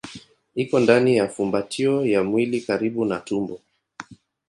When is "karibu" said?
2.61-3.05